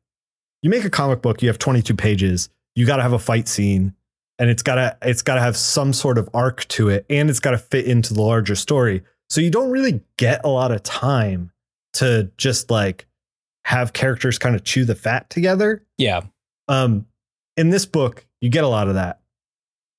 [0.63, 3.49] you make a comic book, you have 22 pages, you got to have a fight
[3.49, 3.95] scene
[4.39, 7.29] and it's got to it's got to have some sort of arc to it and
[7.29, 9.03] it's got to fit into the larger story.
[9.29, 11.51] So you don't really get a lot of time
[11.95, 13.07] to just like
[13.65, 15.83] have characters kind of chew the fat together.
[15.99, 16.21] yeah,
[16.69, 17.07] Um,
[17.57, 19.21] in this book, you get a lot of that.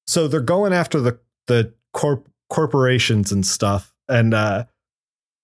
[0.05, 4.65] So they're going after the the corp corporations and stuff, and uh,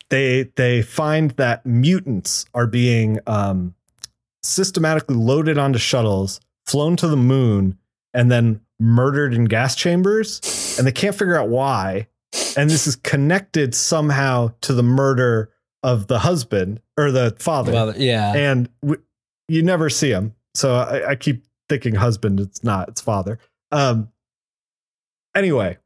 [0.09, 3.75] they they find that mutants are being um,
[4.41, 7.77] systematically loaded onto shuttles, flown to the moon,
[8.13, 12.07] and then murdered in gas chambers, and they can't figure out why.
[12.57, 15.51] And this is connected somehow to the murder
[15.83, 19.01] of the husband or the father well, yeah, and w-
[19.47, 20.33] you never see him.
[20.55, 22.39] So I, I keep thinking husband.
[22.39, 22.89] It's not.
[22.89, 23.39] It's father.
[23.71, 24.09] Um.
[25.35, 25.77] Anyway,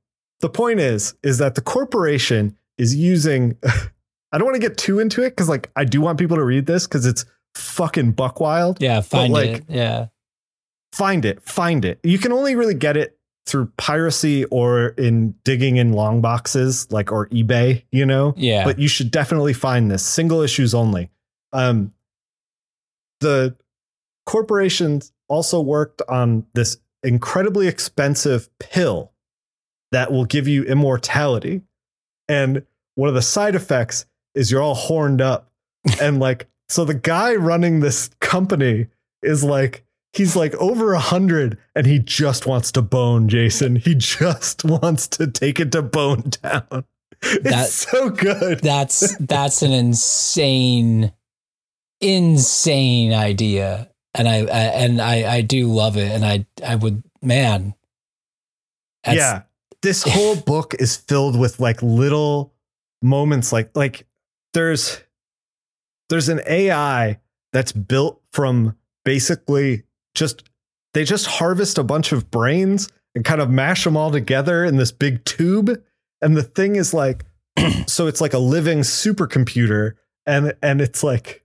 [0.42, 3.58] the point is, is that the corporation is using.
[4.32, 6.44] I don't want to get too into it because, like, I do want people to
[6.44, 7.24] read this because it's
[7.56, 8.82] fucking buck wild.
[8.82, 9.00] yeah.
[9.02, 9.64] Find like- it.
[9.70, 10.08] Yeah,
[10.98, 11.44] Find it.
[11.44, 12.00] Find it.
[12.04, 17.12] You can only really get it through piracy or in digging in long boxes, like
[17.12, 17.84] or eBay.
[17.92, 18.64] You know yeah.
[18.64, 21.10] but you should definitely find this single issues only.
[21.54, 21.94] Um,
[23.20, 23.56] the
[24.26, 29.14] corporations also worked on this incredibly expensive pill
[29.92, 31.62] that will give you immortality,
[32.28, 32.64] and
[32.96, 34.06] one of the side effects
[34.36, 35.52] is you're all horned up,
[36.02, 38.88] and like so the guy running this company
[39.22, 39.84] is like.
[40.18, 43.76] He's like over a hundred and he just wants to bone Jason.
[43.78, 46.84] He just wants to take it to Bone Town.
[47.22, 48.60] It's That- so good.
[48.62, 51.14] that's that's an insane,
[52.02, 57.04] insane idea, and I, I and I I do love it, and I I would
[57.22, 57.74] man.
[59.06, 59.44] yeah
[59.82, 62.54] this whole book is filled with like little
[63.02, 64.06] moments like like
[64.54, 65.00] there's
[66.10, 67.20] there's an ai
[67.54, 68.76] that's built from
[69.06, 69.84] basically
[70.18, 70.44] just
[70.94, 74.78] they just harvest a bunch of brains and kind of mash them all together in
[74.78, 75.82] this big tube
[76.22, 77.26] and the thing is like
[77.88, 79.94] so it's like a living supercomputer
[80.26, 81.44] and and it's like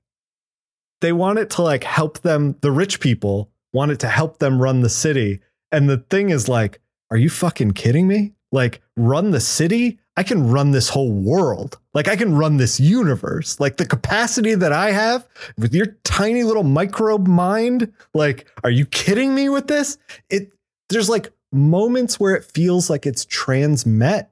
[1.00, 4.60] they want it to like help them the rich people want it to help them
[4.60, 6.80] run the city and the thing is like
[7.12, 8.32] are you fucking kidding me?
[8.52, 9.98] Like, run the city?
[10.16, 11.78] I can run this whole world.
[11.94, 13.58] Like, I can run this universe.
[13.58, 17.92] Like, the capacity that I have with your tiny little microbe mind.
[18.12, 19.96] Like, are you kidding me with this?
[20.28, 20.52] It,
[20.90, 24.26] there's like moments where it feels like it's transmet.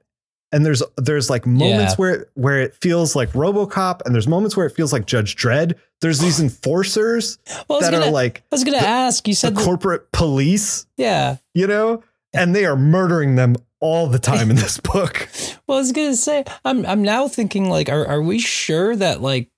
[0.53, 1.95] And there's there's like moments Yeah.
[1.95, 5.75] where where it feels like RoboCop, and there's moments where it feels like Judge Dredd.
[6.01, 7.39] There's these enforcers
[7.69, 9.25] Well, that gonna, are like I was gonna ask.
[9.29, 11.37] You the said corporate police yeah.
[11.53, 15.27] you know and they are murdering them all the time in this book.
[15.67, 19.21] Well, I was gonna say, I'm I'm now thinking like, are are we sure that
[19.21, 19.49] like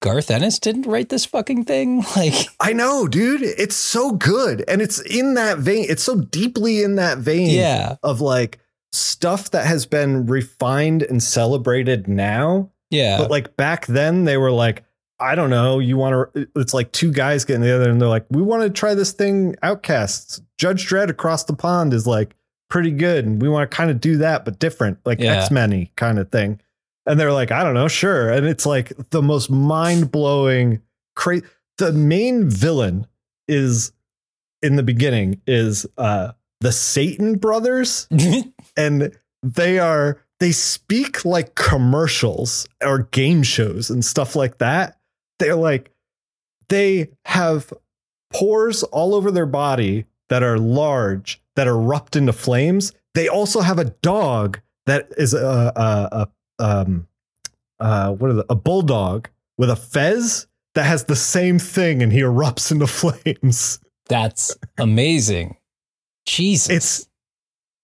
[0.00, 2.04] Garth Ennis didn't write this fucking thing?
[2.16, 3.42] Like, i know dude.
[3.42, 4.64] It's so good.
[4.68, 8.60] And it's in that vein it's so deeply in that vein yeah, of like
[8.92, 12.70] stuff that has been refined and celebrated now.
[12.90, 14.84] Yeah, but like back then they were like
[15.18, 18.26] i don't know you want to it's like two guys getting together and they're like
[18.28, 20.40] we want to try this thing outcasts.
[20.58, 22.36] Judge dredd across the pond is like
[22.68, 25.42] pretty good and we want to kind of do that but different like Yeah.
[25.42, 26.60] x-men kind of thing.
[27.06, 28.30] And they're like i don't know sure.
[28.30, 30.80] And it's like the most mind-blowing
[31.14, 31.44] crazy
[31.78, 33.06] the main villain
[33.48, 33.92] is
[34.62, 38.08] in the beginning is uh the satan brothers
[38.76, 44.98] and they are they speak like commercials or game shows and stuff like that.
[45.38, 45.90] They're like
[46.68, 47.72] they have
[48.32, 53.78] pores all over their body that are large that erupt into flames they also have
[53.78, 57.06] a dog that is a a, a um
[57.80, 62.12] uh what are the, a bulldog with a fez that has the same thing and
[62.12, 65.56] he erupts into flames that's amazing.
[66.26, 67.08] Jesus, it's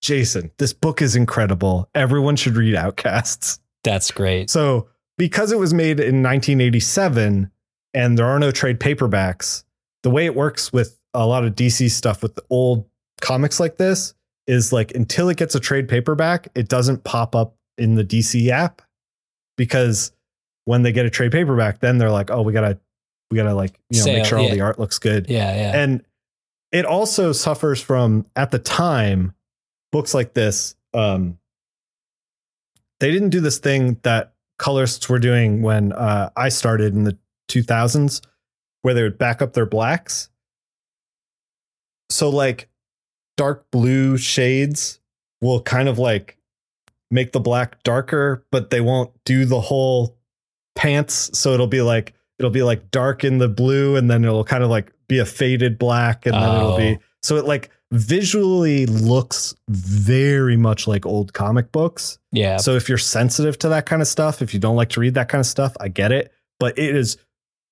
[0.00, 1.88] Jason, this book is incredible.
[1.94, 3.60] Everyone should read Outcasts.
[3.84, 4.50] That's great.
[4.50, 7.50] So, because it was made in 1987
[7.94, 9.64] and there are no trade paperbacks,
[10.02, 12.86] the way it works with a lot of DC stuff with the old
[13.22, 14.12] comics like this
[14.46, 18.48] is like until it gets a trade paperback, it doesn't pop up in the DC
[18.48, 18.82] app
[19.56, 20.12] because
[20.66, 22.78] when they get a trade paperback, then they're like, oh, we gotta,
[23.30, 24.54] we gotta like, you know, Sale, make sure all yeah.
[24.54, 25.30] the art looks good.
[25.30, 25.72] Yeah, yeah.
[25.74, 26.04] And
[26.70, 29.32] it also suffers from at the time
[29.92, 30.74] books like this.
[30.92, 31.38] Um,
[33.00, 37.16] they didn't do this thing that colorists were doing when uh, I started in the
[37.48, 38.20] 2000s,
[38.82, 40.28] where they would back up their blacks.
[42.10, 42.68] So like
[43.36, 45.00] dark blue shades
[45.40, 46.36] will kind of like
[47.10, 50.16] make the black darker, but they won't do the whole
[50.74, 51.30] pants.
[51.38, 54.62] So it'll be like it'll be like dark in the blue, and then it'll kind
[54.64, 57.02] of like be a faded black, and then it'll be Oh.
[57.22, 62.18] so it like visually looks very much like old comic books.
[62.32, 62.56] yeah.
[62.56, 65.12] So if you're sensitive to that kind of stuff, if you don't like to read
[65.14, 66.32] that kind of stuff, I get it.
[66.58, 67.18] But it is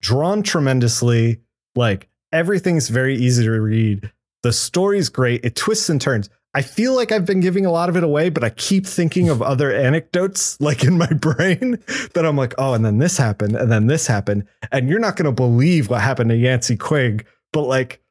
[0.02, 1.40] drawn tremendously.
[1.74, 4.12] Like everything's very easy to read.
[4.42, 5.44] The story's great.
[5.44, 6.30] It twists and turns.
[6.52, 9.28] I feel like I've been giving a lot of it away, but I keep thinking
[9.28, 11.78] of other anecdotes like in my brain
[12.14, 14.46] that I'm like, oh, and then this happened, and then this happened.
[14.72, 18.02] And you're not gonna believe what happened to Yancey Quig, but like,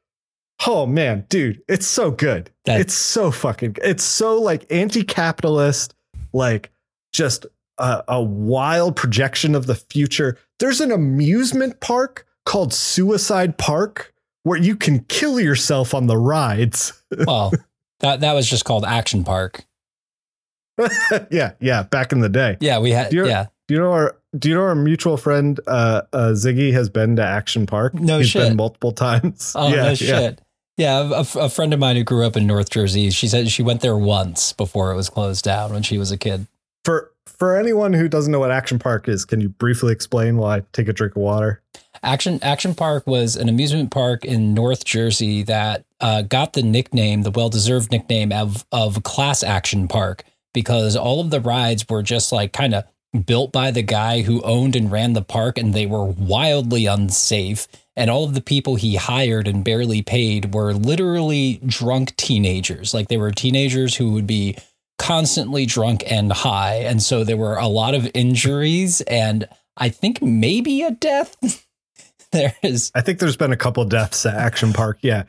[0.67, 2.49] oh man, dude, it's so good.
[2.65, 5.93] That- it's so fucking it's so like anti-capitalist,
[6.31, 6.71] like
[7.11, 7.45] just
[7.77, 10.37] a, a wild projection of the future.
[10.59, 16.93] There's an amusement park called Suicide Park where you can kill yourself on the rides.
[17.27, 17.51] well,
[17.99, 19.65] that that was just called Action Park.
[21.31, 22.57] yeah, yeah, back in the day.
[22.59, 23.11] Yeah, we had.
[23.11, 26.71] You're- Yeah, Do you know our do you know our mutual friend uh, uh Ziggy
[26.73, 27.93] has been to Action Park?
[27.95, 28.43] No He's shit.
[28.43, 29.53] been multiple times.
[29.55, 29.93] Oh yeah, no yeah.
[29.95, 30.41] shit.
[30.77, 33.63] Yeah, a- a friend of mine who grew up in North Jersey, she said she
[33.63, 36.47] went there once before it was closed down when she was a kid.
[37.37, 40.87] For anyone who doesn't know what Action Park is, can you briefly explain I take
[40.87, 41.61] a drink of water?
[42.03, 47.23] Action Action Park was an amusement park in North Jersey that uh, got the nickname,
[47.23, 52.31] the well-deserved nickname of of Class Action Park, because all of the rides were just
[52.31, 52.85] like kind of
[53.25, 57.67] built by the guy who owned and ran the park, and they were wildly unsafe.
[57.95, 62.93] And all of the people he hired and barely paid were literally drunk teenagers.
[62.93, 64.57] Like they were teenagers who would be
[64.99, 66.75] constantly drunk and high.
[66.75, 71.65] And so there were a lot of injuries and I think maybe a death.
[72.31, 74.99] there is I think there's been a couple deaths at Action Park.
[75.01, 75.23] Yeah.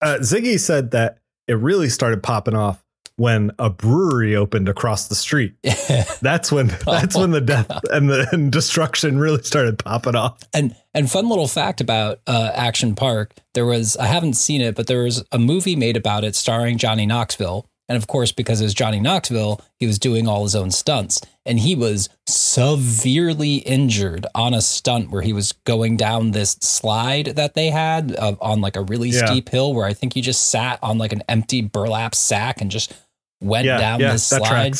[0.00, 2.82] Uh, Ziggy said that it really started popping off
[3.16, 5.54] when a brewery opened across the street.
[6.22, 10.38] That's when that's when the death and the and destruction really started popping off.
[10.54, 13.34] and and fun little fact about uh, Action Park.
[13.52, 16.78] There was I haven't seen it, but there was a movie made about it starring
[16.78, 17.66] Johnny Knoxville.
[17.90, 21.20] And of course, because it was Johnny Knoxville, he was doing all his own stunts.
[21.44, 27.26] And he was severely injured on a stunt where he was going down this slide
[27.34, 29.26] that they had uh, on like a really Yeah.
[29.26, 32.70] steep hill where I think he just sat on like an empty burlap sack and
[32.70, 32.92] just
[33.40, 34.76] went Yeah, down yeah, this slide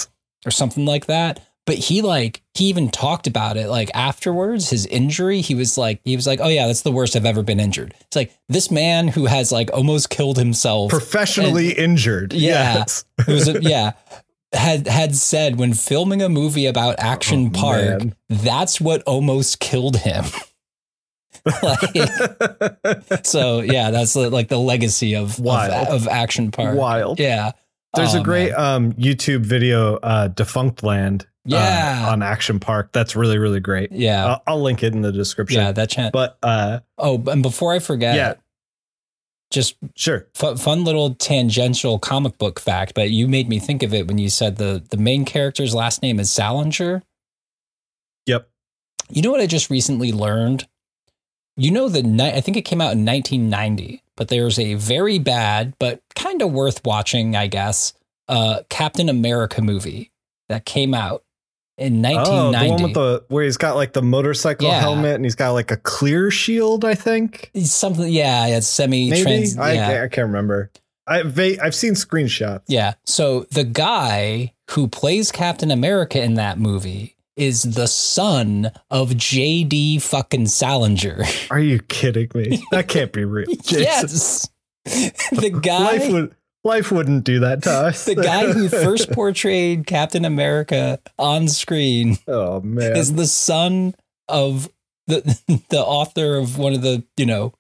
[0.46, 1.40] or something like that.
[1.66, 5.40] But he like he even talked about it like afterwards his injury.
[5.40, 7.94] He was like he was like, oh yeah, that's the worst I've ever been injured.
[8.00, 10.90] It's like this man who has like almost killed himself.
[10.90, 12.32] Professionally injured.
[12.32, 12.74] Yeah.
[12.78, 13.04] Yes.
[13.18, 13.92] It was a, yeah
[14.52, 18.14] had had said when filming a movie about Action Oh, Park, man.
[18.28, 20.24] that's what almost killed him.
[21.62, 25.88] like, so yeah, that's like the legacy of of, Wild.
[25.88, 26.76] of Action Park.
[26.76, 27.18] Wild.
[27.20, 27.52] Yeah.
[27.94, 32.06] There's Oh, a great um, YouTube video, uh, Defunctland, uh, Yeah.
[32.10, 32.90] on Action Park.
[32.92, 33.92] That's really, really great.
[33.92, 34.26] Yeah.
[34.26, 35.60] I'll, I'll link it in the description.
[35.60, 36.12] yeah, that chant.
[36.12, 38.34] But uh, Oh, and before I forget, yeah,
[39.50, 40.28] just sure.
[40.34, 44.18] fun, fun little tangential comic book fact, but you made me think of it when
[44.18, 47.02] you said the the main character's last name is Salinger.
[48.26, 48.48] Yep.
[49.10, 50.68] You know what I just recently learned?
[51.56, 55.18] You know the ni- I think it came out in 1990, but there's a very
[55.18, 57.92] bad but kind of worth watching, I guess,
[58.28, 60.12] uh Captain America movie
[60.48, 61.24] that came out
[61.80, 64.80] in Oh, the one with the where he's got like the motorcycle Yeah.
[64.80, 66.84] helmet and he's got like a clear shield.
[66.84, 69.86] I think Something yeah, it's semi maybe I, yeah.
[69.86, 70.70] can't, I can't remember.
[71.06, 71.20] I,
[71.60, 72.62] I've seen screenshots.
[72.68, 72.92] Yeah.
[73.04, 80.02] So the guy who plays Captain America in that movie is the son of JD
[80.02, 81.24] fucking Salinger.
[81.50, 82.62] Are you kidding me?
[82.70, 83.46] That can't be real.
[83.64, 84.48] Yes.
[84.84, 86.34] the guy Life would
[86.64, 88.04] life wouldn't do that to us.
[88.04, 92.96] the guy who first portrayed Captain America on screen oh man.
[92.96, 93.94] is the son
[94.28, 94.68] of
[95.06, 95.20] the
[95.70, 97.52] the author of one of the, you know,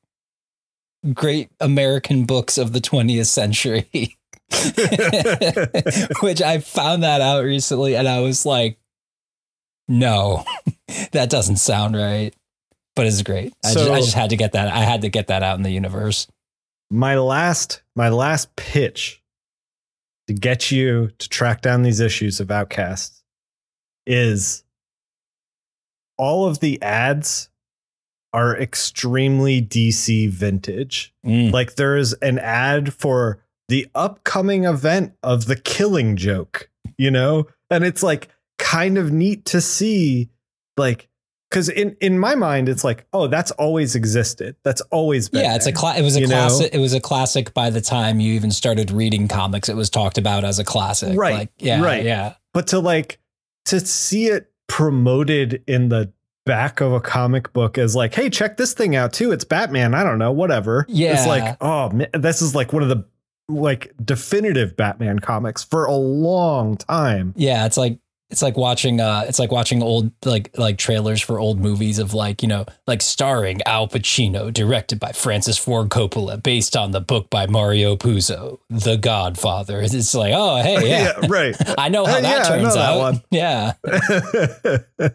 [1.14, 4.16] great American books of the 20th century.
[6.20, 8.78] Which I found that out recently and I was like,
[9.88, 10.44] no,
[11.12, 12.34] that doesn't sound right.
[12.96, 13.54] But it's great.
[13.64, 14.68] I, So- just, I just had to get that.
[14.68, 16.26] I had to get that out in the universe.
[16.90, 19.22] My last my last pitch
[20.26, 23.22] to get you to track down these issues of Outcasts
[24.06, 24.64] is
[26.18, 27.48] all of the ads
[28.32, 31.12] are extremely DC vintage.
[31.26, 31.52] Mm.
[31.52, 37.46] Like there is an ad for the upcoming event of the killing joke, you know?
[37.70, 38.28] And it's like
[38.58, 40.30] kind of neat to see
[40.76, 41.08] like
[41.50, 44.56] cuz in in my mind it's like, oh, that's always existed.
[44.64, 45.42] That's always been.
[45.44, 46.26] Yeah, it's a cla- it was a know?
[46.28, 46.74] classic.
[46.74, 49.68] It was a classic by the time you even started reading comics.
[49.68, 51.16] It was talked about as a classic.
[51.16, 51.82] Right, Like, yeah.
[51.82, 52.04] right.
[52.04, 52.34] Yeah.
[52.54, 53.18] but to like
[53.66, 56.12] to see it promoted in the
[56.46, 59.94] back of a comic book as like hey check this thing out too it's batman
[59.94, 63.04] i don't know whatever yeah it's like oh man, this is like one of the
[63.48, 67.66] like definitive batman comics for a long time Yeah.
[67.66, 67.98] It's like
[68.30, 72.14] it's like watching uh it's like watching old like like trailers for old movies of
[72.14, 77.00] like you know like starring Al Pacino directed by Francis Ford Coppola based on the
[77.00, 79.80] book by Mario Puzo The Godfather.
[79.80, 81.56] It's like oh hey yeah, right.
[81.78, 82.98] I know how that yeah, turns that out.
[82.98, 83.22] one.
[85.00, 85.08] yeah.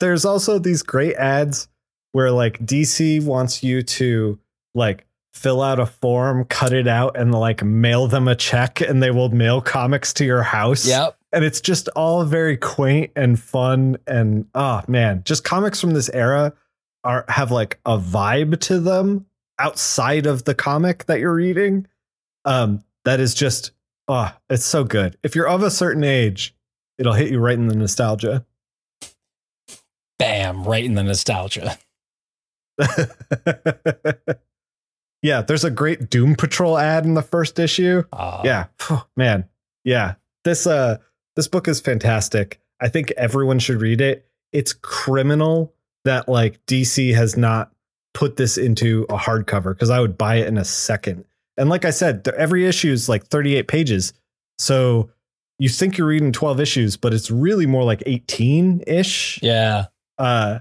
[0.00, 1.68] There's also these great ads
[2.12, 4.38] where like DC wants you to
[4.74, 9.02] like fill out a form, cut it out, and like mail them a check, and
[9.02, 10.86] they will mail comics to your house.
[10.86, 13.96] yep And it's just all very quaint and fun.
[14.06, 16.52] And oh man, just comics from this era
[17.02, 19.26] are have like a vibe to them
[19.58, 21.86] outside of the comic that you're reading.
[22.44, 23.72] Um, that is just
[24.08, 25.18] oh, it's so good.
[25.22, 26.54] If you're of a certain age,
[26.98, 28.46] it'll hit you right in the nostalgia.
[30.18, 31.76] bam right in the nostalgia
[35.22, 38.02] yeah, there's a great Doom Patrol ad in the first issue.
[38.12, 39.48] Uh, yeah, Phew, man.
[39.84, 40.14] Yeah.
[40.44, 40.98] This uh
[41.36, 42.60] this book is fantastic.
[42.80, 44.26] I think everyone should read it.
[44.52, 45.72] It's criminal
[46.04, 47.72] that like DC has not
[48.12, 51.24] put this into a hardcover because I would buy it in a second.
[51.56, 54.12] And like I said, every issue is like 38 pages.
[54.58, 55.10] So
[55.58, 59.40] you think you're reading 12 issues, but it's really more like 18-ish.
[59.42, 59.86] yeah
[60.18, 60.60] uh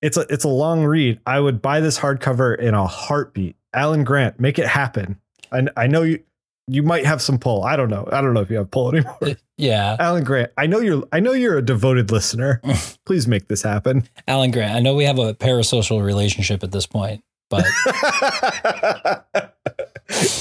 [0.00, 1.20] it's a it's a long read.
[1.26, 3.56] I would buy this hardcover in a heartbeat.
[3.74, 5.20] Alan Grant, make it happen.
[5.52, 6.22] I I know you
[6.68, 7.64] you might have some pull.
[7.64, 8.08] I don't know.
[8.12, 9.16] I don't know if you have pull anymore.
[9.22, 12.60] Uh, yeah Alan Grant, I know you're I know you're a devoted listener.
[13.04, 14.04] Please make this happen.
[14.26, 17.64] Alan Grant I know we have a parasocial relationship at this point but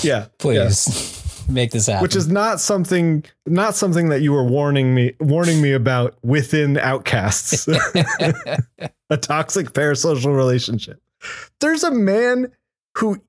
[0.03, 0.25] yeah.
[0.38, 5.13] please make this happen Which is not something not something that you were warning me
[5.21, 7.67] warning me about within outcasts.
[9.09, 11.01] a toxic parasocial relationship.
[11.61, 12.51] There's a man
[12.97, 13.21] who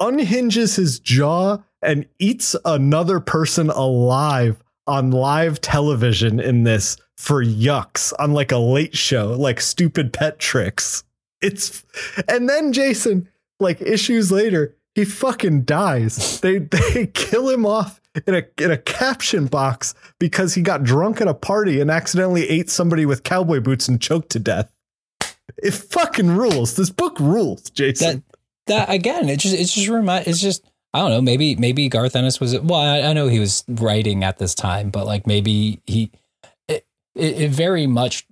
[0.00, 8.12] unhinges his jaw and eats another person alive on live television in this for yucks
[8.18, 11.04] on like a late show, like stupid pet tricks.
[11.42, 11.84] It's
[12.28, 13.28] and then Jason,
[13.60, 16.40] like issues later, he fucking dies.
[16.40, 16.58] They
[16.94, 21.28] they kill him off in a in a caption box because he got drunk at
[21.28, 24.70] a party and accidentally ate somebody with cowboy boots and choked to death.
[25.62, 26.76] It fucking rules.
[26.76, 28.24] This book rules, Jason.
[28.66, 32.16] that again it just it's just remind it's just i don't know maybe maybe garth
[32.16, 35.80] ennis was well I, I know he was writing at this time but like maybe
[35.86, 36.10] he
[36.68, 36.84] it,
[37.14, 38.26] it, it very much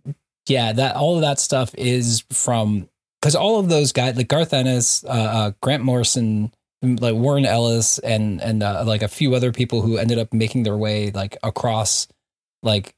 [0.48, 2.88] yeah that all of that stuff is from
[3.20, 6.52] because all of those guys like garth ennis uh, uh grant morrison
[6.82, 10.62] like warren ellis and and uh, like a few other people who ended up making
[10.62, 12.06] their way like across
[12.62, 12.94] like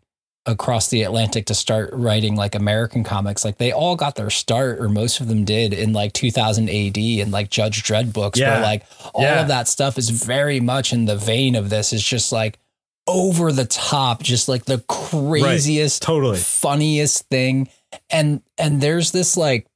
[0.47, 3.45] across the Atlantic to start writing like American comics.
[3.45, 6.97] Like they all got their start, or most of them did, in like 2000 AD
[6.97, 8.39] and like Judge Dredd books.
[8.39, 8.55] Yeah.
[8.55, 8.85] Where like
[9.15, 9.43] all Yeah.
[9.43, 11.93] of that stuff is very much in the vein of this.
[11.93, 12.59] It's just like
[13.07, 16.39] over the top, just like the craziest, totally.
[16.39, 17.69] funniest thing.
[18.09, 19.67] And and there's this like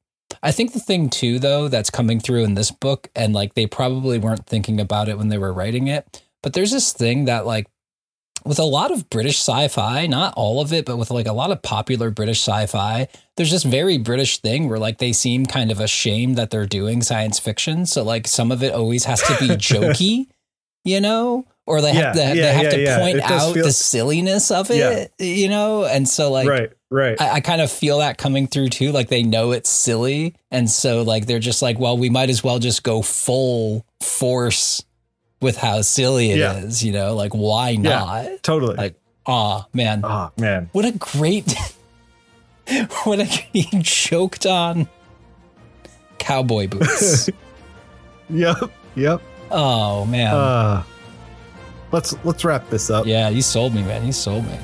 [0.43, 3.67] I think the thing too though that's coming through in this book and like they
[3.67, 7.45] probably weren't thinking about it when they were writing it, but there's this thing that
[7.47, 7.67] like
[8.45, 11.51] with a lot of British sci-fi, not all of it, but with like a lot
[11.51, 15.81] of popular British sci-fi, there's this very British thing where like they seem kind of
[15.81, 17.87] ashamed that they're doing science fiction.
[17.87, 20.27] So like some of it always has to be jokey,
[20.85, 21.47] you know?
[21.67, 24.51] Or they have Yeah, to yeah, they have yeah, to point out feel- the silliness
[24.51, 25.87] of it, you know?
[25.87, 27.19] And so like right, right.
[27.19, 28.93] I, I kind of feel that coming through too.
[28.93, 30.35] Like they know it's silly.
[30.51, 34.85] And so like they're just like, well, we might as well just go full force
[35.45, 36.83] with how silly it is.
[36.83, 36.87] Yeah.
[36.87, 38.25] you know, like why not?
[38.25, 38.37] Yeah.
[38.43, 38.75] totally.
[38.77, 40.01] Like, ah, man.
[40.03, 40.71] oh man.
[40.73, 41.55] What a great
[43.05, 44.89] what a choked on
[46.19, 47.31] cowboy boots.
[48.31, 48.73] Yep.
[48.97, 49.21] Yep.
[49.51, 50.35] oh man.
[50.35, 50.83] Uh,
[51.93, 53.05] let's let's wrap this up.
[53.05, 54.07] Yeah, you sold me, man.
[54.07, 54.59] You sold me.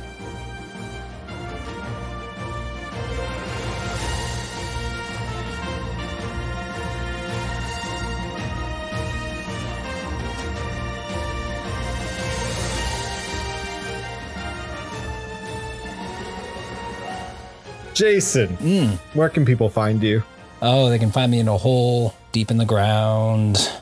[18.01, 18.99] Jason, Mm.
[19.15, 20.23] where can people find you?
[20.63, 23.59] Oh, they can find me in a hole deep in the ground.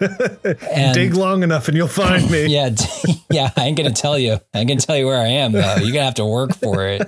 [0.00, 2.46] And Dig long enough and you'll find me.
[2.54, 2.70] yeah,
[3.30, 3.50] yeah.
[3.56, 4.34] I ain't gonna tell you.
[4.54, 5.76] I ain't gonna tell you where I am though.
[5.76, 7.02] You're gonna have to work for it.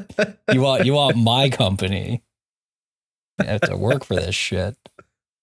[0.53, 2.23] You want you want my company.
[3.39, 4.77] You have to work for this shit.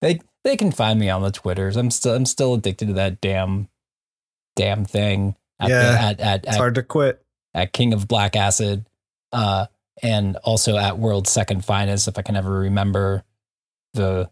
[0.01, 1.77] They they can find me on the Twitters.
[1.77, 3.69] I'm still I'm still addicted to that damn
[4.57, 5.35] damn thing.
[5.59, 7.23] At Yeah, at at, It's hard to quit.
[7.53, 8.85] at King of Black Acid,
[9.31, 9.67] uh,
[10.03, 12.07] and also at World's Second Finest.
[12.07, 13.23] If I can ever remember
[13.93, 14.29] the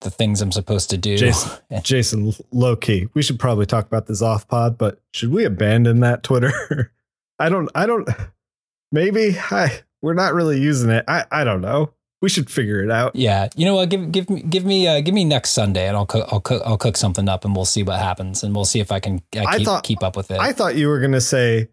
[0.00, 1.16] the things I'm supposed to do.
[1.16, 1.50] Jason.
[1.82, 3.08] Jason, low key.
[3.14, 6.92] We should probably talk about this off pod, but should we abandon that Twitter?
[7.38, 8.08] I don't I don't
[8.92, 11.04] maybe I we're not really using it.
[11.08, 11.92] I I don't know.
[12.20, 13.16] We should figure it out.
[13.16, 13.88] Yeah, you know what?
[13.88, 16.62] Give give me give me uh, give me next Sunday, and I'll cook I'll cook
[16.64, 19.22] I'll cook something up, and we'll see what happens, and we'll see if I can
[19.36, 20.38] I keep thought- keep up with it.
[20.38, 21.68] I thought you were gonna say,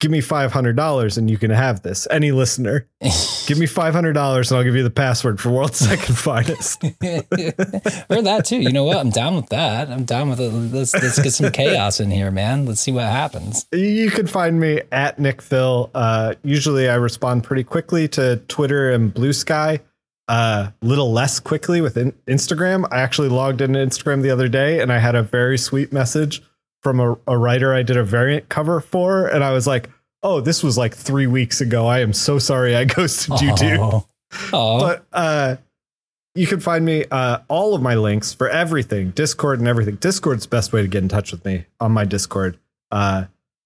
[0.00, 2.08] give me five hundred dollars and you can have this.
[2.10, 2.88] Any listener.
[3.46, 6.82] Give me five hundred dollars and I'll give you the password for World's Second Finest.
[8.10, 8.60] or that too.
[8.60, 8.96] You know what?
[8.96, 9.90] I'm down with that.
[9.90, 10.50] I'm down with it.
[10.50, 12.66] Let's let's get some chaos in here, man.
[12.66, 13.66] Let's see what happens.
[13.72, 15.90] You can find me at NickFil.
[15.94, 19.80] Uh, usually I respond pretty quickly to Twitter and Bluesky.
[20.28, 22.86] A little less quickly with in- Instagram.
[22.92, 26.40] I actually logged into Instagram the other day and I had a very sweet message
[26.82, 29.26] from a, a writer I did a variant cover for.
[29.26, 29.90] And I was like,
[30.22, 31.86] oh, this was like three weeks ago.
[31.86, 33.80] I am so sorry I ghosted you, dude.
[34.52, 34.78] Oh.
[34.78, 35.56] but uh
[36.36, 40.44] you can find me uh all of my links for everything discord and everything discord's
[40.44, 42.56] the best way to get in touch with me on my discord
[42.92, 43.24] uh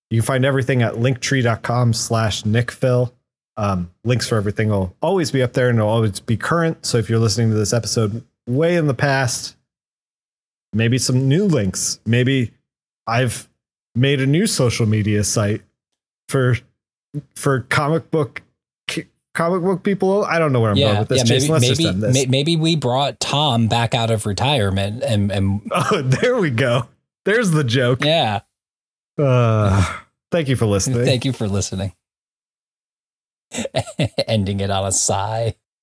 [0.08, 3.12] you can find everything at linktree.com slash nickfil
[3.58, 6.96] um links for everything will always be up there and it'll always be current so
[6.96, 9.54] if you're listening to this episode way in the past
[10.72, 12.50] maybe some new links maybe
[13.06, 13.48] i've
[13.94, 15.62] made a new social media site
[16.28, 16.56] for
[17.36, 18.42] for comic book
[19.34, 20.24] comic book people.
[20.24, 21.28] I don't know where I'm going with this.
[21.28, 21.36] yeah.
[21.38, 22.14] Maybe let's just end maybe this.
[22.14, 26.88] may- maybe we brought Tom back out of retirement, and and Oh, there we go.
[27.24, 28.04] There's the joke.
[28.04, 28.40] yeah.
[29.18, 29.84] Uh,
[30.30, 31.04] thank you for listening.
[31.04, 31.94] Thank you for listening.
[34.28, 35.54] Ending it on a sigh.